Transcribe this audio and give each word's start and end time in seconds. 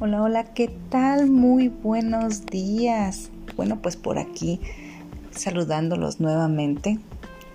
Hola, 0.00 0.22
hola, 0.22 0.44
¿qué 0.44 0.70
tal? 0.90 1.28
Muy 1.28 1.66
buenos 1.66 2.46
días. 2.46 3.32
Bueno, 3.56 3.82
pues 3.82 3.96
por 3.96 4.20
aquí 4.20 4.60
saludándolos 5.32 6.20
nuevamente. 6.20 7.00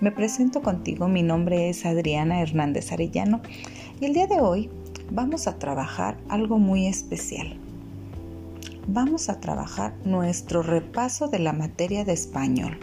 Me 0.00 0.12
presento 0.12 0.60
contigo, 0.60 1.08
mi 1.08 1.22
nombre 1.22 1.70
es 1.70 1.86
Adriana 1.86 2.42
Hernández 2.42 2.92
Arellano 2.92 3.40
y 3.98 4.04
el 4.04 4.12
día 4.12 4.26
de 4.26 4.42
hoy 4.42 4.68
vamos 5.10 5.46
a 5.46 5.58
trabajar 5.58 6.18
algo 6.28 6.58
muy 6.58 6.86
especial. 6.86 7.56
Vamos 8.88 9.30
a 9.30 9.40
trabajar 9.40 9.94
nuestro 10.04 10.62
repaso 10.62 11.28
de 11.28 11.38
la 11.38 11.54
materia 11.54 12.04
de 12.04 12.12
español. 12.12 12.76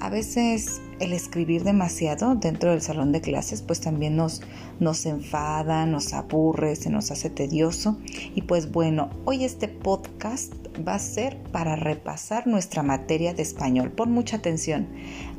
A 0.00 0.10
veces 0.10 0.80
el 1.00 1.12
escribir 1.12 1.64
demasiado 1.64 2.34
dentro 2.34 2.70
del 2.70 2.82
salón 2.82 3.12
de 3.12 3.20
clases 3.20 3.62
pues 3.62 3.80
también 3.80 4.16
nos, 4.16 4.42
nos 4.80 5.06
enfada, 5.06 5.86
nos 5.86 6.12
aburre, 6.12 6.76
se 6.76 6.90
nos 6.90 7.10
hace 7.10 7.30
tedioso. 7.30 7.98
Y 8.34 8.42
pues 8.42 8.72
bueno, 8.72 9.10
hoy 9.24 9.44
este 9.44 9.68
podcast 9.68 10.52
va 10.86 10.94
a 10.94 10.98
ser 10.98 11.36
para 11.52 11.76
repasar 11.76 12.46
nuestra 12.46 12.82
materia 12.82 13.34
de 13.34 13.42
español. 13.42 13.90
Pon 13.90 14.12
mucha 14.12 14.36
atención. 14.36 14.88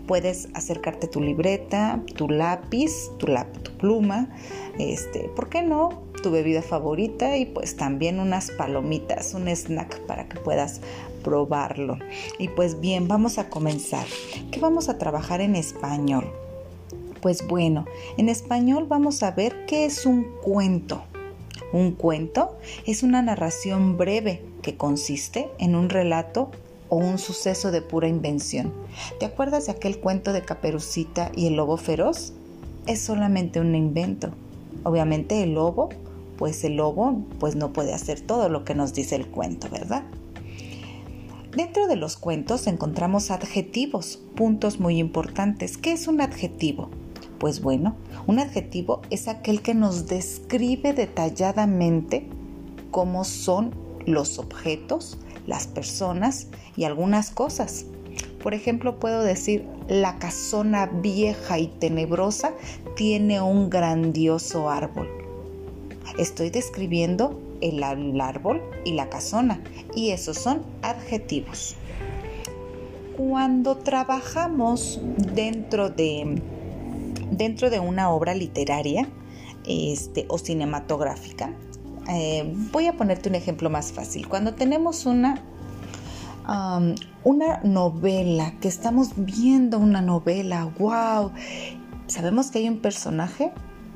Puedes 0.08 0.50
acercarte 0.54 1.08
tu 1.08 1.22
libreta, 1.22 2.02
tu 2.16 2.30
lápiz, 2.30 2.92
tu, 3.18 3.28
tu 3.64 3.72
pluma, 3.78 4.30
este, 4.78 5.30
¿por 5.36 5.50
qué 5.50 5.62
no? 5.62 6.04
Tu 6.22 6.32
bebida 6.32 6.62
favorita 6.62 7.38
y 7.38 7.46
pues 7.46 7.76
también 7.76 8.20
unas 8.20 8.52
palomitas, 8.52 9.34
un 9.34 9.48
snack 9.48 10.02
para 10.06 10.28
que 10.28 10.40
puedas 10.40 10.82
probarlo. 11.24 11.98
Y 12.38 12.50
pues 12.50 12.80
bien, 12.80 13.08
vamos 13.08 13.38
a 13.38 13.50
comenzar. 13.50 14.06
¿Qué 14.52 14.60
vamos 14.60 14.90
a 14.90 14.98
trabajar 14.98 15.42
en 15.42 15.56
español? 15.56 16.32
Pues 17.22 17.48
bueno, 17.48 17.86
en 18.18 18.30
español 18.30 18.86
vamos 18.88 19.24
a 19.24 19.32
ver 19.32 19.66
qué 19.66 19.86
es 19.86 20.06
un 20.06 20.26
cuento. 20.44 21.04
Un 21.72 21.94
cuento 21.94 22.58
es 22.86 23.02
una 23.02 23.22
narración 23.22 23.98
breve 23.98 24.44
que 24.62 24.78
consiste 24.78 25.50
en 25.58 25.76
un 25.76 25.90
relato 25.90 26.52
o 26.90 26.98
un 26.98 27.18
suceso 27.18 27.72
de 27.72 27.82
pura 27.82 28.08
invención. 28.08 28.74
¿Te 29.20 29.26
acuerdas 29.26 29.66
de 29.66 29.72
aquel 29.72 30.00
cuento 30.00 30.34
de 30.34 30.44
Caperucita 30.44 31.32
y 31.36 31.48
el 31.48 31.56
lobo 31.56 31.78
feroz? 31.78 32.34
Es 32.86 33.02
solamente 33.02 33.60
un 33.60 33.74
invento. 33.74 34.30
Obviamente 34.84 35.42
el 35.42 35.54
lobo, 35.54 35.90
pues 36.38 36.64
el 36.64 36.76
lobo 36.76 37.22
pues 37.40 37.56
no 37.56 37.74
puede 37.74 37.94
hacer 37.94 38.22
todo 38.22 38.50
lo 38.50 38.66
que 38.66 38.76
nos 38.76 38.94
dice 38.94 39.16
el 39.16 39.28
cuento, 39.28 39.70
¿verdad? 39.72 40.04
Dentro 41.56 41.86
de 41.86 41.96
los 41.96 42.18
cuentos 42.18 42.66
encontramos 42.66 43.30
adjetivos, 43.30 44.20
puntos 44.36 44.80
muy 44.80 44.98
importantes. 44.98 45.78
¿Qué 45.78 45.92
es 45.92 46.08
un 46.08 46.20
adjetivo? 46.20 46.90
Pues 47.38 47.62
bueno, 47.62 47.96
un 48.26 48.40
adjetivo 48.40 49.04
es 49.12 49.28
aquel 49.28 49.62
que 49.62 49.76
nos 49.76 50.08
describe 50.08 50.94
detalladamente 50.94 52.28
cómo 52.90 53.24
son 53.24 53.70
los 54.08 54.40
objetos, 54.40 55.20
las 55.46 55.68
personas 55.68 56.48
y 56.76 56.86
algunas 56.86 57.30
cosas. 57.30 57.86
Por 58.42 58.56
ejemplo, 58.56 59.00
puedo 59.00 59.22
decir, 59.22 59.68
la 59.88 60.18
casona 60.18 60.88
vieja 60.88 61.60
y 61.60 61.68
tenebrosa 61.68 62.54
tiene 62.96 63.42
un 63.42 63.70
grandioso 63.70 64.72
árbol. 64.72 65.23
Estoy 66.18 66.50
describiendo 66.50 67.42
el, 67.62 67.84
árbol 68.22 68.62
y 68.86 68.94
la 68.94 69.10
casona, 69.10 69.62
y 69.96 70.12
esos 70.12 70.38
son 70.38 70.62
adjetivos. 70.82 71.76
Cuando 73.18 73.78
trabajamos 73.78 75.00
dentro 75.34 75.90
de, 75.90 76.42
dentro 77.32 77.70
de 77.70 77.80
una 77.80 78.12
obra 78.12 78.36
literaria 78.36 79.08
este, 79.66 80.26
o 80.30 80.38
cinematográfica, 80.38 81.54
eh, 82.10 82.54
voy 82.72 82.88
a 82.88 82.98
ponerte 82.98 83.30
un 83.30 83.36
ejemplo 83.36 83.70
más 83.70 83.92
fácil. 83.92 84.28
Cuando 84.28 84.54
tenemos 84.54 85.06
una, 85.06 85.42
una 87.24 87.60
novela, 87.64 88.54
que 88.60 88.68
estamos 88.68 89.12
viendo 89.16 89.80
una 89.80 90.02
novela, 90.02 90.70
wow, 90.78 91.32
sabemos 92.08 92.52
que 92.52 92.60
hay 92.60 92.70
un 92.70 92.80
personaje 92.80 93.52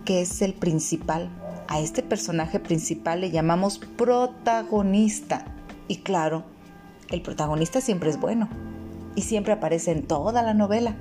que 0.05 0.21
es 0.21 0.41
el 0.41 0.53
principal, 0.53 1.29
a 1.67 1.79
este 1.79 2.03
personaje 2.03 2.59
principal 2.59 3.21
le 3.21 3.31
llamamos 3.31 3.79
protagonista. 3.79 5.45
Y 5.87 5.97
claro, 5.97 6.43
el 7.09 7.21
protagonista 7.21 7.81
siempre 7.81 8.09
es 8.09 8.19
bueno 8.19 8.49
y 9.15 9.21
siempre 9.21 9.53
aparece 9.53 9.91
en 9.91 10.03
toda 10.03 10.41
la 10.41 10.53
novela. 10.53 10.95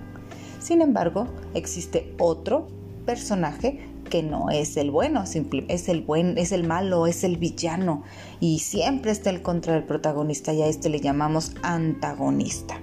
Sin 0.60 0.80
embargo, 0.80 1.28
existe 1.54 2.14
otro 2.18 2.68
personaje 3.04 3.86
que 4.10 4.22
no 4.22 4.50
es 4.50 4.76
el 4.76 4.90
bueno, 4.90 5.24
es 5.24 5.88
el 5.88 6.00
buen, 6.00 6.38
es 6.38 6.52
el 6.52 6.66
malo, 6.66 7.06
es 7.06 7.24
el 7.24 7.36
villano 7.36 8.04
y 8.40 8.60
siempre 8.60 9.10
está 9.10 9.30
el 9.30 9.42
contra 9.42 9.74
del 9.74 9.84
protagonista 9.84 10.52
y 10.52 10.62
a 10.62 10.66
este 10.66 10.88
le 10.88 11.00
llamamos 11.00 11.52
antagonista. 11.62 12.80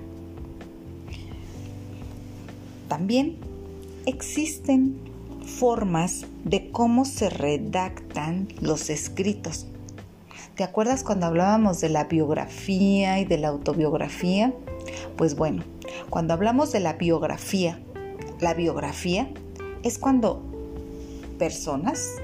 También 2.87 3.37
existen 4.05 4.97
formas 5.43 6.25
de 6.43 6.71
cómo 6.71 7.05
se 7.05 7.29
redactan 7.29 8.47
los 8.59 8.89
escritos. 8.89 9.67
¿Te 10.55 10.63
acuerdas 10.63 11.03
cuando 11.03 11.25
hablábamos 11.25 11.81
de 11.81 11.89
la 11.89 12.05
biografía 12.05 13.19
y 13.19 13.25
de 13.25 13.37
la 13.37 13.49
autobiografía? 13.49 14.53
Pues 15.17 15.35
bueno, 15.35 15.63
cuando 16.09 16.33
hablamos 16.33 16.71
de 16.71 16.79
la 16.79 16.93
biografía, 16.93 17.79
la 18.39 18.53
biografía 18.53 19.29
es 19.83 19.97
cuando 19.97 20.41
personas 21.39 22.15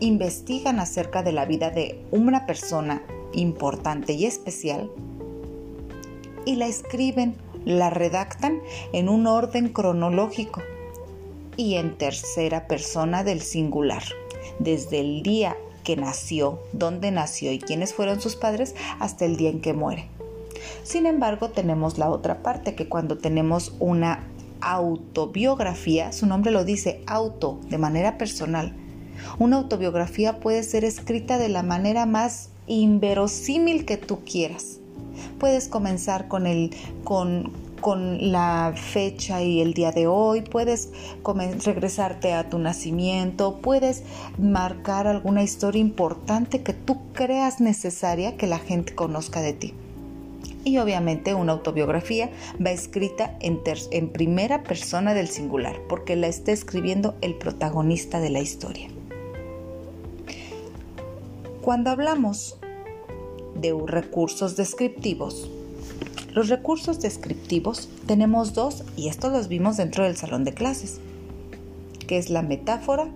investigan 0.00 0.80
acerca 0.80 1.22
de 1.22 1.32
la 1.32 1.44
vida 1.44 1.70
de 1.70 2.04
una 2.10 2.46
persona 2.46 3.02
importante 3.32 4.14
y 4.14 4.26
especial 4.26 4.90
y 6.44 6.56
la 6.56 6.66
escriben, 6.66 7.36
la 7.64 7.90
redactan 7.90 8.60
en 8.92 9.08
un 9.08 9.26
orden 9.26 9.68
cronológico 9.68 10.62
y 11.60 11.76
en 11.76 11.98
tercera 11.98 12.66
persona 12.66 13.22
del 13.22 13.42
singular, 13.42 14.02
desde 14.60 15.00
el 15.00 15.22
día 15.22 15.58
que 15.84 15.94
nació, 15.94 16.58
dónde 16.72 17.10
nació 17.10 17.52
y 17.52 17.58
quiénes 17.58 17.92
fueron 17.92 18.18
sus 18.22 18.34
padres 18.34 18.74
hasta 18.98 19.26
el 19.26 19.36
día 19.36 19.50
en 19.50 19.60
que 19.60 19.74
muere. 19.74 20.08
Sin 20.84 21.04
embargo, 21.04 21.50
tenemos 21.50 21.98
la 21.98 22.08
otra 22.08 22.42
parte 22.42 22.74
que 22.74 22.88
cuando 22.88 23.18
tenemos 23.18 23.74
una 23.78 24.24
autobiografía, 24.62 26.12
su 26.12 26.24
nombre 26.26 26.50
lo 26.50 26.64
dice, 26.64 27.02
auto, 27.06 27.60
de 27.68 27.76
manera 27.76 28.16
personal. 28.16 28.74
Una 29.38 29.58
autobiografía 29.58 30.40
puede 30.40 30.62
ser 30.62 30.86
escrita 30.86 31.36
de 31.36 31.50
la 31.50 31.62
manera 31.62 32.06
más 32.06 32.48
inverosímil 32.68 33.84
que 33.84 33.98
tú 33.98 34.20
quieras. 34.24 34.78
Puedes 35.38 35.68
comenzar 35.68 36.26
con 36.26 36.46
el 36.46 36.74
con 37.04 37.52
con 37.80 38.32
la 38.32 38.72
fecha 38.74 39.42
y 39.42 39.60
el 39.60 39.74
día 39.74 39.92
de 39.92 40.06
hoy, 40.06 40.42
puedes 40.42 40.90
regresarte 41.64 42.32
a 42.32 42.48
tu 42.48 42.58
nacimiento, 42.58 43.58
puedes 43.58 44.02
marcar 44.38 45.06
alguna 45.06 45.42
historia 45.42 45.80
importante 45.80 46.62
que 46.62 46.72
tú 46.72 46.98
creas 47.12 47.60
necesaria 47.60 48.36
que 48.36 48.46
la 48.46 48.58
gente 48.58 48.94
conozca 48.94 49.40
de 49.40 49.52
ti. 49.52 49.74
Y 50.62 50.78
obviamente 50.78 51.34
una 51.34 51.52
autobiografía 51.52 52.30
va 52.64 52.70
escrita 52.70 53.36
en, 53.40 53.60
en 53.90 54.08
primera 54.10 54.62
persona 54.62 55.14
del 55.14 55.28
singular, 55.28 55.80
porque 55.88 56.16
la 56.16 56.26
está 56.26 56.52
escribiendo 56.52 57.14
el 57.22 57.34
protagonista 57.34 58.20
de 58.20 58.30
la 58.30 58.40
historia. 58.40 58.88
Cuando 61.62 61.90
hablamos 61.90 62.58
de 63.54 63.74
recursos 63.86 64.56
descriptivos, 64.56 65.50
los 66.32 66.48
recursos 66.48 67.00
descriptivos 67.00 67.88
tenemos 68.06 68.54
dos 68.54 68.84
y 68.96 69.08
estos 69.08 69.32
los 69.32 69.48
vimos 69.48 69.76
dentro 69.76 70.04
del 70.04 70.16
salón 70.16 70.44
de 70.44 70.54
clases, 70.54 71.00
que 72.06 72.18
es 72.18 72.30
la 72.30 72.42
metáfora 72.42 73.08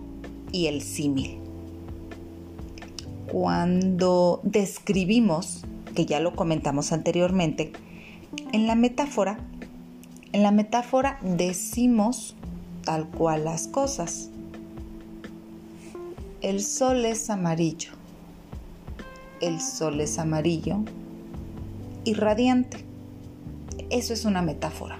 y 0.50 0.67
el 0.67 0.82
símil. 0.82 1.38
Cuando 3.31 4.41
describimos, 4.43 5.64
que 5.94 6.06
ya 6.06 6.19
lo 6.19 6.35
comentamos 6.35 6.93
anteriormente, 6.93 7.73
en 8.53 8.67
la 8.67 8.75
metáfora, 8.75 9.38
en 10.32 10.43
la 10.43 10.50
metáfora 10.50 11.20
decimos 11.23 12.35
tal 12.85 13.06
cual 13.08 13.44
las 13.44 13.69
cosas. 13.69 14.31
El 16.41 16.62
sol 16.62 17.05
es 17.05 17.31
amarillo. 17.31 17.93
El 19.41 19.61
sol 19.61 20.00
es 20.00 20.19
amarillo 20.19 20.81
y 22.05 22.15
radiante. 22.15 22.85
Eso 23.91 24.12
es 24.12 24.25
una 24.25 24.43
metáfora. 24.43 24.99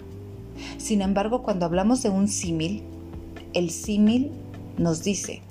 Sin 0.79 1.03
embargo, 1.03 1.43
cuando 1.43 1.67
hablamos 1.67 2.03
de 2.03 2.11
un 2.11 2.29
símil, 2.29 2.83
el 3.53 3.71
símil 3.71 4.31
nos 4.79 5.03
dice, 5.03 5.43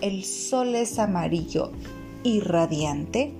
el 0.00 0.24
sol 0.24 0.74
es 0.74 0.98
amarillo 0.98 1.72
y 2.22 2.40
radiante 2.40 3.32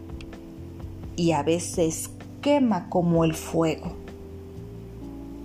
y 1.17 1.33
a 1.33 1.43
veces 1.43 2.11
quema 2.43 2.89
como 2.89 3.25
el 3.25 3.35
fuego. 3.35 3.93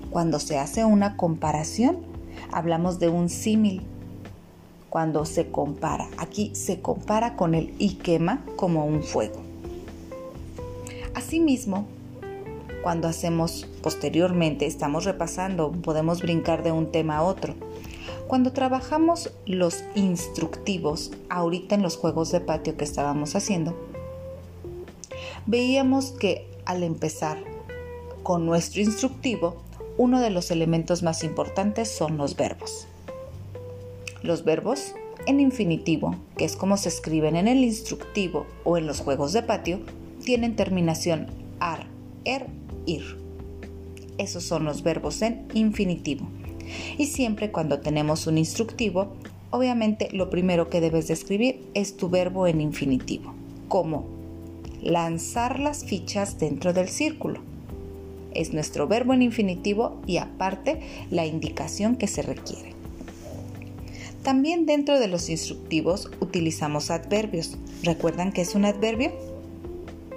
Cuando 0.09 0.39
se 0.39 0.57
hace 0.57 0.85
una 0.85 1.17
comparación, 1.17 1.97
hablamos 2.51 2.99
de 2.99 3.09
un 3.09 3.29
símil. 3.29 3.81
cuando 4.89 5.25
se 5.25 5.51
compara. 5.51 6.07
Aquí 6.17 6.51
se 6.55 6.79
compara 6.79 7.35
con 7.35 7.53
el 7.53 7.73
y 7.79 7.95
quema 7.95 8.45
como 8.55 8.85
un 8.85 9.03
fuego. 9.03 9.41
Asimismo, 11.35 11.85
cuando 12.81 13.09
hacemos 13.09 13.67
posteriormente, 13.83 14.67
estamos 14.67 15.03
repasando, 15.03 15.69
podemos 15.73 16.21
brincar 16.21 16.63
de 16.63 16.71
un 16.71 16.93
tema 16.93 17.17
a 17.17 17.23
otro. 17.23 17.55
Cuando 18.29 18.53
trabajamos 18.53 19.33
los 19.45 19.83
instructivos, 19.95 21.11
ahorita 21.27 21.75
en 21.75 21.81
los 21.81 21.97
juegos 21.97 22.31
de 22.31 22.39
patio 22.39 22.77
que 22.77 22.85
estábamos 22.85 23.35
haciendo, 23.35 23.77
veíamos 25.45 26.11
que 26.11 26.47
al 26.63 26.83
empezar 26.83 27.37
con 28.23 28.45
nuestro 28.45 28.79
instructivo, 28.79 29.61
uno 29.97 30.21
de 30.21 30.29
los 30.29 30.51
elementos 30.51 31.03
más 31.03 31.25
importantes 31.25 31.91
son 31.91 32.15
los 32.15 32.37
verbos. 32.37 32.87
Los 34.23 34.45
verbos 34.45 34.95
en 35.25 35.41
infinitivo, 35.41 36.15
que 36.37 36.45
es 36.45 36.55
como 36.55 36.77
se 36.77 36.87
escriben 36.87 37.35
en 37.35 37.49
el 37.49 37.57
instructivo 37.57 38.45
o 38.63 38.77
en 38.77 38.87
los 38.87 39.01
juegos 39.01 39.33
de 39.33 39.43
patio, 39.43 39.81
tienen 40.25 40.55
terminación 40.55 41.27
ar, 41.59 41.87
er 42.25 42.47
ir. 42.85 43.17
Esos 44.17 44.43
son 44.43 44.65
los 44.65 44.83
verbos 44.83 45.21
en 45.21 45.45
infinitivo. 45.53 46.27
Y 46.97 47.05
siempre 47.05 47.51
cuando 47.51 47.79
tenemos 47.79 48.27
un 48.27 48.37
instructivo, 48.37 49.13
obviamente 49.51 50.09
lo 50.11 50.29
primero 50.29 50.69
que 50.69 50.81
debes 50.81 51.07
de 51.07 51.13
escribir 51.13 51.63
es 51.75 51.95
tu 51.95 52.09
verbo 52.09 52.47
en 52.47 52.59
infinitivo, 52.59 53.33
como 53.67 54.05
lanzar 54.81 55.59
las 55.59 55.85
fichas 55.85 56.39
dentro 56.39 56.73
del 56.73 56.89
círculo. 56.89 57.39
Es 58.33 58.51
nuestro 58.53 58.87
verbo 58.87 59.13
en 59.13 59.21
infinitivo 59.21 60.01
y 60.07 60.17
aparte 60.17 60.81
la 61.11 61.25
indicación 61.25 61.95
que 61.95 62.07
se 62.07 62.21
requiere. 62.21 62.73
También 64.23 64.65
dentro 64.65 64.99
de 64.99 65.07
los 65.07 65.29
instructivos 65.29 66.09
utilizamos 66.19 66.89
adverbios. 66.89 67.57
¿Recuerdan 67.83 68.31
qué 68.31 68.41
es 68.41 68.55
un 68.55 68.65
adverbio? 68.65 69.34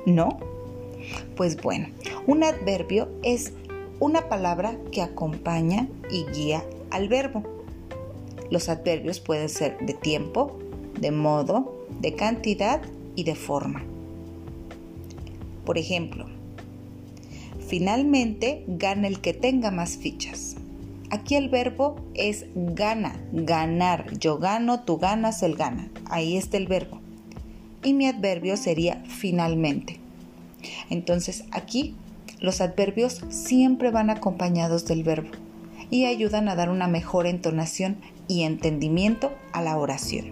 ¿No? 0.08 0.38
Pues 1.36 1.60
bueno, 1.60 1.88
un 2.26 2.42
adverbio 2.42 3.08
es 3.22 3.52
una 4.00 4.28
palabra 4.28 4.76
que 4.90 5.02
acompaña 5.02 5.86
y 6.10 6.24
guía 6.32 6.64
al 6.90 7.08
verbo. 7.08 7.42
Los 8.50 8.68
adverbios 8.70 9.20
pueden 9.20 9.48
ser 9.50 9.76
de 9.78 9.92
tiempo, 9.92 10.58
de 10.98 11.10
modo, 11.10 11.86
de 12.00 12.14
cantidad 12.14 12.80
y 13.16 13.24
de 13.24 13.34
forma. 13.34 13.82
Por 15.66 15.76
ejemplo, 15.76 16.26
finalmente 17.66 18.64
gana 18.66 19.08
el 19.08 19.20
que 19.20 19.34
tenga 19.34 19.70
más 19.70 19.98
fichas. 19.98 20.56
Aquí 21.10 21.36
el 21.36 21.50
verbo 21.50 21.96
es 22.14 22.46
gana, 22.54 23.20
ganar. 23.32 24.18
Yo 24.18 24.38
gano, 24.38 24.80
tú 24.84 24.96
ganas, 24.96 25.42
él 25.42 25.54
gana. 25.54 25.90
Ahí 26.06 26.36
está 26.36 26.56
el 26.56 26.66
verbo. 26.66 26.97
Y 27.82 27.94
mi 27.94 28.06
adverbio 28.06 28.56
sería 28.56 29.02
finalmente. 29.06 30.00
Entonces 30.90 31.44
aquí 31.50 31.94
los 32.40 32.60
adverbios 32.60 33.22
siempre 33.28 33.90
van 33.90 34.10
acompañados 34.10 34.86
del 34.86 35.02
verbo 35.02 35.30
y 35.90 36.04
ayudan 36.04 36.48
a 36.48 36.54
dar 36.54 36.70
una 36.70 36.88
mejor 36.88 37.26
entonación 37.26 37.96
y 38.28 38.42
entendimiento 38.42 39.32
a 39.52 39.62
la 39.62 39.76
oración. 39.78 40.26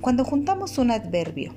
Cuando 0.00 0.24
juntamos 0.24 0.78
un 0.78 0.90
adverbio 0.90 1.52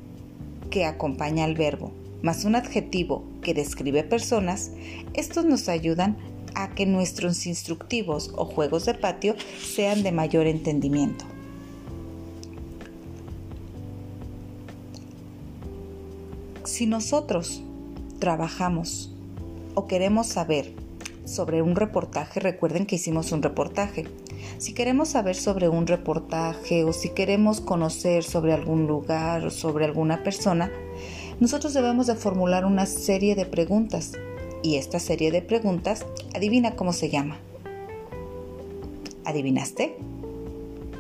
que 0.70 0.86
acompaña 0.86 1.46
al 1.46 1.56
verbo 1.56 1.92
más 2.24 2.46
un 2.46 2.56
adjetivo 2.56 3.24
que 3.42 3.54
describe 3.54 4.04
personas, 4.04 4.72
estos 5.14 5.46
nos 5.46 5.68
ayudan 5.68 6.18
a 6.56 6.74
que 6.74 6.86
nuestros 6.86 7.46
instructivos 7.46 8.32
o 8.38 8.46
juegos 8.46 8.86
de 8.86 8.94
patio 8.94 9.36
sean 9.62 10.04
de 10.04 10.14
mayor 10.14 10.48
entendimiento. 10.48 11.26
Si 16.74 16.88
nosotros 16.88 17.62
trabajamos 18.18 19.12
o 19.76 19.86
queremos 19.86 20.26
saber 20.26 20.74
sobre 21.24 21.62
un 21.62 21.76
reportaje, 21.76 22.40
recuerden 22.40 22.88
que 22.88 22.96
hicimos 22.96 23.32
un 23.32 23.44
reportaje. 23.44 24.06
Si 24.58 24.74
queremos 24.74 25.10
saber 25.10 25.36
sobre 25.36 25.70
un 25.70 25.86
reportaje 25.86 26.84
o 26.84 26.92
si 26.92 27.10
queremos 27.10 27.62
conocer 27.62 28.24
sobre 28.24 28.54
algún 28.54 28.88
lugar 28.88 29.46
o 29.46 29.52
sobre 29.52 29.86
alguna 29.86 30.24
persona, 30.24 30.72
nosotros 31.40 31.76
debemos 31.76 32.08
de 32.08 32.16
formular 32.16 32.66
una 32.66 32.88
serie 32.88 33.36
de 33.36 33.46
preguntas. 33.46 34.14
Y 34.64 34.78
esta 34.78 34.98
serie 34.98 35.30
de 35.30 35.44
preguntas, 35.44 36.08
adivina 36.34 36.76
cómo 36.76 36.92
se 36.92 37.12
llama. 37.12 37.38
¿Adivinaste? 39.26 39.96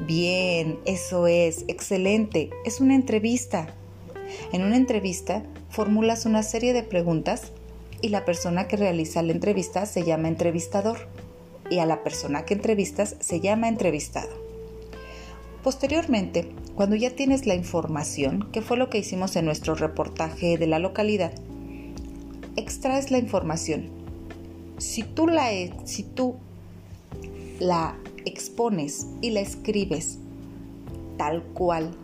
Bien, 0.05 0.77
eso 0.85 1.25
es, 1.25 1.65
excelente. 1.67 2.51
Es 2.63 2.79
una 2.79 2.93
entrevista. 2.93 3.73
En 4.51 4.61
una 4.61 4.77
entrevista 4.77 5.43
formulas 5.73 6.27
una 6.27 6.43
serie 6.43 6.71
de 6.71 6.83
preguntas 6.83 7.51
y 7.99 8.09
la 8.09 8.25
persona 8.25 8.67
que 8.67 8.77
realiza 8.77 9.23
la 9.23 9.31
entrevista 9.31 9.87
se 9.87 10.03
llama 10.03 10.27
entrevistador 10.27 11.09
y 11.71 11.79
a 11.79 11.87
la 11.87 12.03
persona 12.03 12.45
que 12.45 12.53
entrevistas 12.53 13.15
se 13.19 13.39
llama 13.39 13.69
entrevistado. 13.69 14.29
Posteriormente, 15.63 16.47
cuando 16.75 16.95
ya 16.95 17.09
tienes 17.15 17.47
la 17.47 17.55
información, 17.55 18.51
que 18.51 18.61
fue 18.61 18.77
lo 18.77 18.91
que 18.91 18.99
hicimos 18.99 19.35
en 19.35 19.45
nuestro 19.45 19.73
reportaje 19.73 20.59
de 20.59 20.67
la 20.67 20.77
localidad, 20.77 21.33
extraes 22.55 23.09
la 23.09 23.17
información. 23.17 23.89
Si 24.77 25.01
tú 25.01 25.25
la, 25.25 25.53
e, 25.53 25.73
si 25.85 26.03
tú 26.03 26.35
la 27.59 27.97
expones 28.25 29.07
y 29.21 29.31
la 29.31 29.39
escribes 29.39 30.19
tal 31.17 31.41
cual 31.41 31.95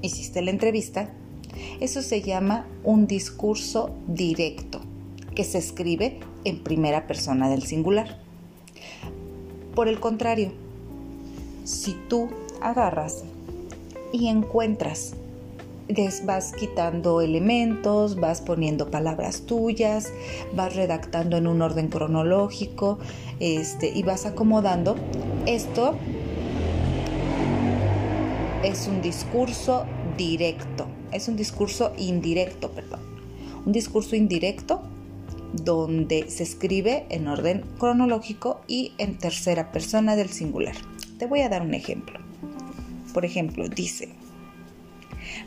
hiciste 0.00 0.40
la 0.40 0.50
entrevista, 0.50 1.12
eso 1.80 2.02
se 2.02 2.22
llama 2.22 2.66
un 2.82 3.06
discurso 3.06 3.90
directo, 4.06 4.80
que 5.34 5.44
se 5.44 5.58
escribe 5.58 6.20
en 6.44 6.62
primera 6.62 7.06
persona 7.06 7.48
del 7.48 7.62
singular. 7.62 8.18
Por 9.74 9.88
el 9.88 9.98
contrario, 9.98 10.52
si 11.64 11.96
tú 12.08 12.28
agarras 12.60 13.24
y 14.12 14.28
encuentras, 14.28 15.14
vas 16.24 16.52
quitando 16.52 17.20
elementos, 17.20 18.16
vas 18.16 18.40
poniendo 18.40 18.90
palabras 18.90 19.42
tuyas, 19.42 20.12
vas 20.54 20.74
redactando 20.74 21.36
en 21.36 21.46
un 21.46 21.60
orden 21.62 21.88
cronológico 21.88 22.98
este, 23.40 23.88
y 23.88 24.02
vas 24.02 24.24
acomodando, 24.24 24.96
esto 25.46 25.96
es 28.62 28.86
un 28.86 29.02
discurso 29.02 29.84
directo, 30.16 30.86
es 31.14 31.28
un 31.28 31.36
discurso 31.36 31.92
indirecto, 31.96 32.70
perdón. 32.70 33.00
Un 33.64 33.72
discurso 33.72 34.16
indirecto 34.16 34.82
donde 35.52 36.28
se 36.30 36.42
escribe 36.42 37.06
en 37.10 37.28
orden 37.28 37.64
cronológico 37.78 38.60
y 38.66 38.92
en 38.98 39.16
tercera 39.16 39.70
persona 39.70 40.16
del 40.16 40.28
singular. 40.28 40.74
Te 41.18 41.26
voy 41.26 41.40
a 41.40 41.48
dar 41.48 41.62
un 41.62 41.74
ejemplo. 41.74 42.18
Por 43.12 43.24
ejemplo, 43.24 43.68
dice, 43.68 44.08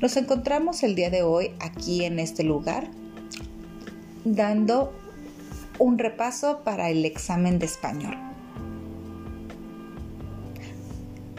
nos 0.01 0.15
encontramos 0.15 0.83
el 0.83 0.95
día 0.95 1.09
de 1.09 1.23
hoy 1.23 1.51
aquí 1.59 2.05
en 2.05 2.19
este 2.19 2.43
lugar 2.43 2.89
dando 4.23 4.93
un 5.79 5.97
repaso 5.97 6.61
para 6.63 6.89
el 6.89 7.05
examen 7.05 7.59
de 7.59 7.65
español. 7.65 8.15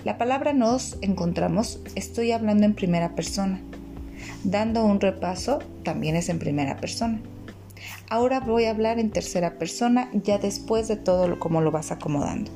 La 0.05 0.17
palabra 0.17 0.53
nos 0.53 0.97
encontramos, 1.01 1.81
estoy 1.95 2.33
hablando 2.33 2.65
en 2.65 2.75
primera 2.75 3.15
persona. 3.15 3.61
Dando 4.45 4.85
un 4.85 5.01
repaso 5.01 5.59
también 5.83 6.17
es 6.17 6.29
en 6.29 6.39
primera 6.39 6.77
persona. 6.77 7.21
Ahora 8.09 8.41
voy 8.41 8.65
a 8.65 8.71
hablar 8.71 8.99
en 8.99 9.11
tercera 9.11 9.59
persona 9.59 10.11
ya 10.13 10.39
después 10.39 10.89
de 10.89 10.97
todo 10.97 11.29
lo, 11.29 11.39
como 11.39 11.61
lo 11.61 11.71
vas 11.71 11.91
acomodando. 11.91 12.51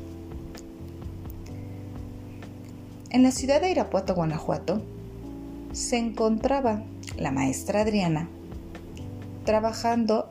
En 3.11 3.23
la 3.23 3.31
ciudad 3.31 3.61
de 3.61 3.71
Irapuato, 3.71 4.15
Guanajuato, 4.15 4.81
se 5.73 5.99
encontraba 5.99 6.83
la 7.19 7.31
maestra 7.31 7.83
Adriana 7.83 8.29
trabajando 9.45 10.31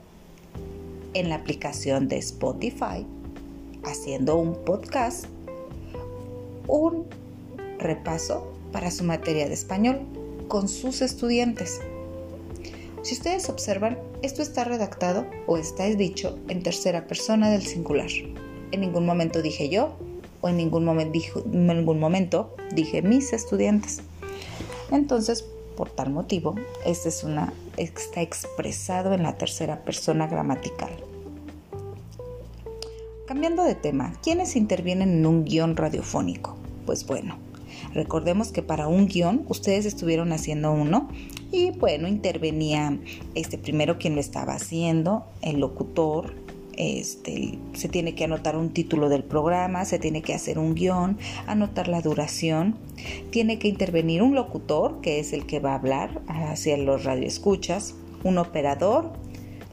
en 1.14 1.30
la 1.30 1.36
aplicación 1.36 2.08
de 2.08 2.18
Spotify, 2.18 3.06
haciendo 3.84 4.38
un 4.38 4.56
podcast 4.66 5.26
un 6.68 7.06
repaso 7.80 8.52
para 8.72 8.90
su 8.90 9.04
materia 9.04 9.48
de 9.48 9.54
español 9.54 10.00
con 10.52 10.68
sus 10.68 11.02
estudiantes. 11.02 11.80
Si 13.04 13.14
ustedes 13.14 13.48
observan, 13.48 13.98
esto 14.22 14.42
está 14.42 14.66
redactado 14.66 15.26
o 15.48 15.56
está 15.56 15.86
dicho 15.86 16.38
en 16.50 16.62
tercera 16.62 17.08
persona 17.08 17.50
del 17.50 17.62
singular. 17.62 18.10
En 18.74 18.82
ningún 18.82 19.06
momento 19.06 19.42
dije 19.42 19.70
yo 19.70 19.96
o 20.42 20.50
en 20.50 20.58
ningún, 20.58 20.84
momento, 20.84 22.54
dije 22.76 23.02
mis 23.02 23.32
estudiantes. 23.32 24.02
Entonces, 24.92 25.46
por 25.78 25.90
tal 25.90 26.10
motivo, 26.10 26.56
este 26.86 27.08
está 27.78 28.22
expresado 28.22 29.14
en 29.14 29.24
la 29.24 29.38
tercera 29.38 29.86
persona 29.86 30.28
gramatical. 30.28 30.92
Cambiando 33.26 33.64
de 33.64 33.76
tema, 33.76 34.12
¿quiénes 34.22 34.58
intervienen 34.58 35.12
en 35.12 35.26
un 35.26 35.46
guion 35.46 35.78
radiofónico? 35.78 36.58
Pues 36.86 37.06
bueno, 37.06 37.38
Recordemos 37.94 38.52
que 38.52 38.62
para 38.62 38.88
un 38.88 39.08
guion 39.08 39.46
ustedes 39.48 39.86
estuvieron 39.86 40.32
haciendo 40.32 40.72
uno 40.72 41.10
y 41.52 41.72
bueno, 41.72 42.08
intervenía 42.08 42.98
este 43.36 43.58
primero 43.58 43.98
quien 43.98 44.16
lo 44.16 44.22
estaba 44.22 44.54
haciendo, 44.54 45.26
el 45.42 45.60
locutor, 45.60 46.34
este, 46.78 47.60
se 47.74 47.90
tiene 47.90 48.16
que 48.16 48.24
anotar 48.24 48.56
un 48.56 48.70
título 48.70 49.10
del 49.10 49.24
programa, 49.24 49.86
se 49.86 50.00
tiene 50.00 50.22
que 50.22 50.34
hacer 50.34 50.58
un 50.58 50.74
guion, 50.74 51.18
anotar 51.46 51.88
la 51.88 52.02
duración, 52.02 52.76
tiene 53.30 53.60
que 53.60 53.68
intervenir 53.68 54.24
un 54.24 54.36
locutor, 54.36 55.02
que 55.02 55.20
es 55.20 55.34
el 55.34 55.46
que 55.46 55.60
va 55.60 55.74
a 55.74 55.76
hablar 55.76 56.22
hacia 56.28 56.78
los 56.78 57.04
radioescuchas, 57.04 57.96
un 58.24 58.38
operador, 58.38 59.12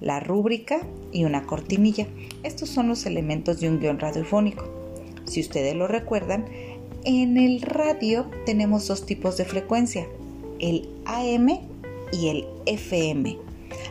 la 0.00 0.20
rúbrica 0.20 0.80
y 1.12 1.24
una 1.24 1.46
cortinilla. 1.46 2.06
Estos 2.42 2.68
son 2.68 2.88
los 2.88 3.06
elementos 3.06 3.60
de 3.60 3.68
un 3.68 3.80
guion 3.80 3.98
radiofónico. 3.98 4.68
Si 5.24 5.40
ustedes 5.40 5.74
lo 5.74 5.86
recuerdan, 5.86 6.46
en 7.08 7.38
el 7.38 7.62
radio 7.62 8.26
tenemos 8.44 8.86
dos 8.86 9.06
tipos 9.06 9.38
de 9.38 9.46
frecuencia, 9.46 10.06
el 10.60 10.90
AM 11.06 11.48
y 12.12 12.28
el 12.28 12.44
FM. 12.66 13.38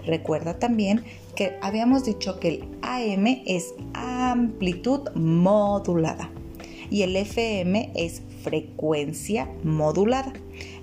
Recuerda 0.05 0.59
también 0.59 1.03
que 1.35 1.57
habíamos 1.63 2.05
dicho 2.05 2.39
que 2.39 2.49
el 2.49 2.63
AM 2.83 3.25
es 3.47 3.73
amplitud 3.95 5.09
modulada 5.15 6.29
y 6.91 7.01
el 7.01 7.15
FM 7.15 7.91
es 7.95 8.21
frecuencia 8.43 9.49
modulada. 9.63 10.33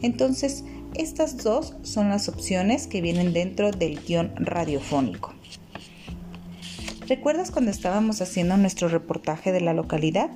Entonces, 0.02 0.64
estas 0.94 1.36
dos 1.36 1.76
son 1.82 2.08
las 2.08 2.28
opciones 2.28 2.88
que 2.88 3.00
vienen 3.00 3.32
dentro 3.32 3.70
del 3.70 4.00
guion 4.00 4.32
radiofónico. 4.34 5.32
¿Recuerdas 7.06 7.52
cuando 7.52 7.70
estábamos 7.70 8.20
haciendo 8.20 8.56
nuestro 8.56 8.88
reportaje 8.88 9.52
de 9.52 9.60
la 9.60 9.72
localidad? 9.72 10.30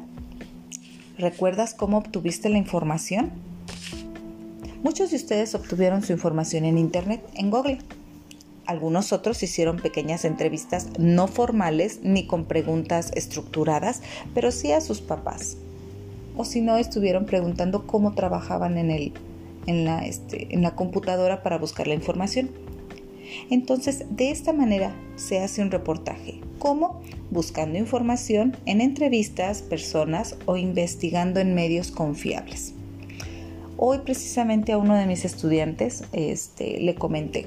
¿Recuerdas 1.19 1.75
cómo 1.75 1.99
obtuviste 1.99 2.49
la 2.49 2.59
información? 2.59 3.33
Muchos 4.85 5.11
de 5.11 5.17
ustedes 5.17 5.53
obtuvieron 5.57 6.05
su 6.05 6.13
información 6.13 6.65
en 6.65 6.79
Internet, 6.79 7.21
en 7.35 7.51
Google. 7.51 7.79
Algunos 8.67 9.13
otros 9.13 9.43
hicieron 9.43 9.79
pequeñas 9.79 10.25
entrevistas 10.25 10.87
no 10.97 11.27
formales 11.27 12.01
ni 12.05 12.29
con 12.29 12.45
preguntas 12.45 13.11
estructuradas, 13.17 14.01
pero 14.33 14.53
sí 14.53 14.71
a 14.71 14.81
sus 14.81 15.01
papás. 15.01 15.57
O 16.37 16.45
si 16.45 16.61
no, 16.61 16.77
estuvieron 16.77 17.27
preguntando 17.27 17.85
cómo 17.85 18.15
trabajaban 18.15 18.79
en, 18.79 18.93
el, 18.93 19.13
en, 19.67 19.85
la, 19.85 20.07
este, 20.07 20.55
en 20.55 20.63
la 20.63 20.77
computadora 20.77 21.43
para 21.43 21.59
buscar 21.59 21.89
la 21.89 21.95
información. 21.95 22.51
Entonces, 23.51 24.05
de 24.11 24.31
esta 24.31 24.53
manera 24.53 24.95
se 25.17 25.41
hace 25.41 25.63
un 25.63 25.73
reportaje. 25.73 26.41
¿Cómo? 26.61 27.01
Buscando 27.31 27.79
información 27.79 28.57
en 28.67 28.81
entrevistas, 28.81 29.63
personas 29.63 30.37
o 30.47 30.57
investigando 30.57 31.41
en 31.41 31.55
medios 31.55 31.91
confiables. 31.91 32.75
Hoy 33.77 33.99
precisamente 33.99 34.73
a 34.73 34.79
uno 34.79 34.95
de 34.95 35.07
mis 35.07 35.25
estudiantes 35.25 36.05
este, 36.13 36.81
le 36.81 36.95
comenté, 36.95 37.47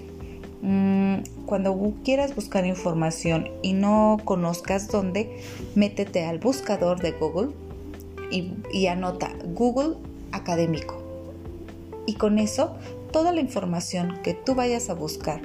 Mm, 0.62 1.24
cuando 1.48 1.94
quieras 2.04 2.36
buscar 2.36 2.68
información 2.68 3.50
y 3.64 3.74
no 3.74 4.18
conozcas 4.24 4.88
dónde, 4.90 5.42
métete 5.74 6.26
al 6.26 6.38
buscador 6.38 7.00
de 7.00 7.14
Google 7.14 7.50
y, 8.30 8.54
y 8.72 8.86
anota 8.86 9.32
Google 9.56 9.96
académico. 10.32 11.02
Y 12.06 12.14
con 12.14 12.38
eso, 12.38 12.76
toda 13.12 13.32
la 13.32 13.42
información 13.42 14.20
que 14.24 14.36
tú 14.36 14.54
vayas 14.54 14.90
a 14.90 14.94
buscar 14.94 15.42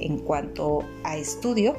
en 0.00 0.18
cuanto 0.18 0.80
a 1.04 1.16
estudio, 1.16 1.76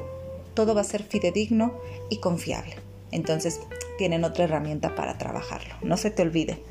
todo 0.54 0.74
va 0.74 0.82
a 0.82 0.84
ser 0.84 1.02
fidedigno 1.02 1.74
y 2.10 2.18
confiable. 2.18 2.76
Entonces, 3.10 3.60
tienen 3.98 4.24
otra 4.24 4.44
herramienta 4.44 4.94
para 4.94 5.18
trabajarlo. 5.18 5.74
No 5.82 5.96
se 5.96 6.10
te 6.10 6.22
olvide. 6.22 6.62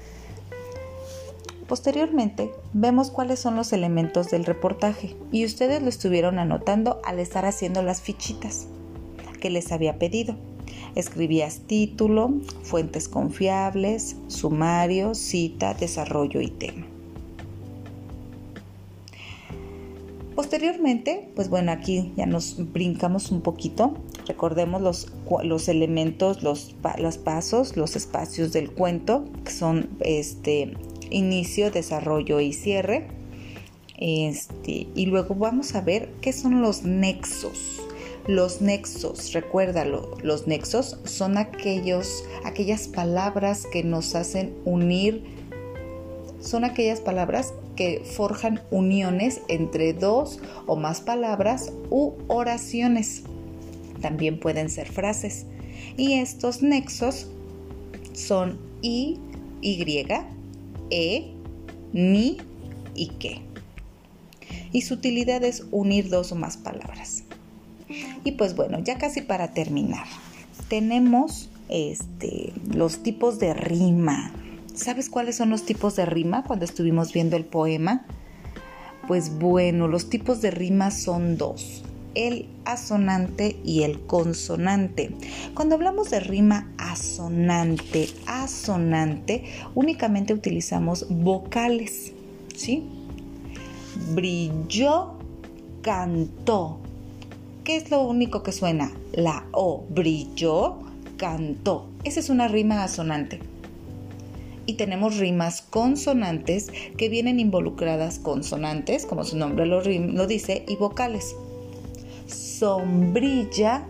Posteriormente, 1.67 2.51
vemos 2.73 3.11
cuáles 3.11 3.39
son 3.39 3.55
los 3.55 3.71
elementos 3.71 4.29
del 4.29 4.43
reportaje 4.43 5.15
y 5.31 5.45
ustedes 5.45 5.81
lo 5.81 5.88
estuvieron 5.88 6.38
anotando 6.38 7.00
al 7.05 7.19
estar 7.19 7.45
haciendo 7.45 7.81
las 7.81 8.01
fichitas 8.01 8.67
que 9.39 9.50
les 9.50 9.71
había 9.71 9.97
pedido. 9.97 10.35
Escribías 10.95 11.61
título, 11.67 12.33
fuentes 12.63 13.07
confiables, 13.07 14.17
sumario, 14.27 15.15
cita, 15.15 15.73
desarrollo 15.73 16.41
y 16.41 16.50
tema. 16.50 16.90
Posteriormente, 20.41 21.29
pues 21.36 21.50
bueno, 21.50 21.71
aquí 21.71 22.13
ya 22.17 22.25
nos 22.25 22.55
brincamos 22.74 23.29
un 23.29 23.41
poquito. 23.41 23.93
Recordemos 24.25 24.81
los, 24.81 25.13
los 25.43 25.67
elementos, 25.67 26.41
los, 26.41 26.75
los 26.98 27.19
pasos, 27.19 27.77
los 27.77 27.95
espacios 27.95 28.51
del 28.51 28.71
cuento, 28.71 29.25
que 29.45 29.51
son 29.51 29.91
este, 30.00 30.75
inicio, 31.12 31.69
desarrollo 31.69 32.39
y 32.39 32.53
cierre. 32.53 33.07
Este, 34.00 34.88
y 34.95 35.05
luego 35.05 35.36
vamos 35.36 35.75
a 35.75 35.81
ver 35.81 36.12
qué 36.21 36.33
son 36.33 36.63
los 36.63 36.81
nexos. 36.86 37.79
Los 38.25 38.62
nexos, 38.62 39.33
recuérdalo, 39.33 40.17
los 40.24 40.48
nexos 40.48 40.98
son 41.03 41.38
aquellos, 41.38 42.24
aquellas 42.45 42.88
palabras 42.88 43.67
que 43.71 43.83
nos 43.83 44.15
hacen 44.15 44.55
unir, 44.65 45.24
son 46.39 46.65
aquellas 46.65 47.00
palabras 47.00 47.53
que 47.81 48.03
forjan 48.05 48.61
uniones 48.69 49.41
entre 49.47 49.93
dos 49.93 50.39
o 50.67 50.75
más 50.75 51.01
palabras 51.01 51.73
u 51.89 52.13
oraciones. 52.27 53.23
También 54.01 54.39
pueden 54.39 54.69
ser 54.69 54.88
frases. 54.88 55.47
Y 55.97 56.13
estos 56.13 56.61
nexos 56.61 57.25
son 58.13 58.59
I, 58.83 59.17
Y, 59.61 59.83
e, 60.91 61.33
ni 61.91 62.38
y 62.93 63.07
que. 63.17 63.41
Y 64.71 64.81
su 64.81 64.93
utilidad 64.93 65.43
es 65.43 65.65
unir 65.71 66.09
dos 66.09 66.31
o 66.31 66.35
más 66.35 66.57
palabras. 66.57 67.23
Y 68.23 68.33
pues 68.33 68.55
bueno, 68.55 68.77
ya 68.77 69.00
casi 69.00 69.21
para 69.21 69.55
terminar, 69.55 70.05
tenemos 70.67 71.50
este, 71.67 72.53
los 72.71 73.01
tipos 73.01 73.39
de 73.39 73.55
rima. 73.55 74.31
¿Sabes 74.74 75.10
cuáles 75.10 75.36
son 75.36 75.50
los 75.50 75.63
tipos 75.66 75.96
de 75.96 76.06
rima 76.06 76.44
cuando 76.44 76.66
estuvimos 76.66 77.13
viendo 77.13 77.36
el 77.36 77.46
poema? 77.46 78.06
Pues 79.08 79.38
bueno, 79.38 79.88
los 79.88 80.10
tipos 80.10 80.42
de 80.42 80.51
rima 80.51 80.92
son 80.92 81.38
dos 81.38 81.84
el 82.16 82.48
asonante 82.66 83.58
y 83.63 83.84
el 83.84 84.01
consonante. 84.01 85.12
Cuando 85.54 85.75
hablamos 85.75 86.10
de 86.10 86.20
rima 86.20 86.72
asonante, 86.78 88.10
asonante, 88.25 89.46
únicamente 89.75 90.34
utilizamos 90.34 91.08
vocales, 91.10 92.13
¿sí? 92.56 92.84
Brilló, 94.13 95.13
cantó. 95.82 96.80
¿Qué 97.63 97.78
es 97.78 97.92
lo 97.92 98.01
único 98.01 98.44
que 98.44 98.51
suena? 98.51 98.92
La 99.13 99.46
O. 99.51 99.86
Brilló, 99.90 100.80
cantó. 101.18 101.88
Esa 102.04 102.20
es 102.20 102.30
una 102.30 102.48
rima 102.48 102.84
asonante. 102.84 103.40
Y 104.65 104.74
tenemos 104.74 105.18
rimas 105.18 105.62
consonantes 105.62 106.72
que 106.98 107.10
vienen 107.10 107.39
involucradas 107.39 108.20
consonantes, 108.20 109.06
como 109.06 109.24
su 109.24 109.38
nombre 109.38 109.65
lo, 109.65 109.82
lo 109.82 110.27
dice, 110.27 110.65
y 110.68 110.75
vocales 110.75 111.36
sombrilla, 112.62 113.84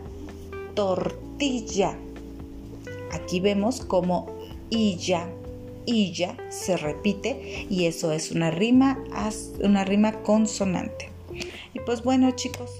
tortilla. 0.75 1.97
Aquí 3.11 3.41
vemos 3.41 3.81
como 3.81 4.27
illa, 4.69 5.27
illa 5.85 6.37
se 6.49 6.77
repite 6.77 7.67
y 7.69 7.85
eso 7.85 8.13
es 8.13 8.31
una 8.31 8.49
rima, 8.49 9.03
una 9.61 9.83
rima 9.83 10.23
consonante. 10.23 11.09
Y 11.73 11.79
pues 11.81 12.01
bueno 12.01 12.31
chicos, 12.31 12.71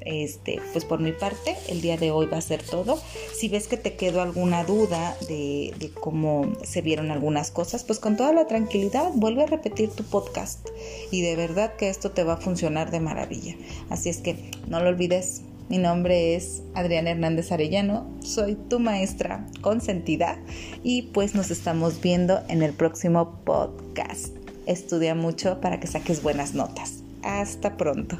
este, 0.00 0.60
pues 0.72 0.84
por 0.84 1.00
mi 1.00 1.12
parte, 1.12 1.56
el 1.68 1.80
día 1.80 1.96
de 1.96 2.10
hoy 2.10 2.26
va 2.26 2.38
a 2.38 2.42
ser 2.42 2.62
todo. 2.62 3.00
Si 3.34 3.48
ves 3.48 3.68
que 3.68 3.76
te 3.76 3.94
quedó 3.94 4.22
alguna 4.22 4.64
duda 4.64 5.16
de, 5.28 5.74
de, 5.78 5.90
cómo 5.90 6.52
se 6.62 6.82
vieron 6.82 7.10
algunas 7.10 7.50
cosas, 7.50 7.84
pues 7.84 7.98
con 7.98 8.16
toda 8.16 8.32
la 8.32 8.46
tranquilidad 8.46 9.10
vuelve 9.14 9.44
a 9.44 9.46
repetir 9.46 9.90
tu 9.90 10.04
podcast. 10.04 10.68
Y 11.10 11.22
de 11.22 11.36
verdad 11.36 11.74
que 11.76 11.88
esto 11.88 12.10
te 12.10 12.24
va 12.24 12.34
a 12.34 12.38
funcionar 12.38 12.90
de 12.90 13.00
maravilla. 13.00 13.56
Así 13.88 14.08
es 14.08 14.18
que 14.18 14.50
no 14.68 14.80
lo 14.80 14.88
olvides. 14.88 15.42
Mi 15.70 15.78
nombre 15.78 16.34
es 16.34 16.64
Adriana 16.74 17.12
Hernández 17.12 17.52
Arellano, 17.52 18.04
soy 18.24 18.56
tu 18.56 18.80
maestra 18.80 19.46
consentida 19.60 20.42
y 20.82 21.02
pues 21.02 21.36
nos 21.36 21.52
estamos 21.52 22.00
viendo 22.00 22.40
en 22.48 22.64
el 22.64 22.72
próximo 22.72 23.38
podcast. 23.44 24.34
Estudia 24.66 25.14
mucho 25.14 25.60
para 25.60 25.78
que 25.78 25.86
saques 25.86 26.24
buenas 26.24 26.54
notas. 26.54 27.04
Hasta 27.22 27.76
pronto. 27.76 28.18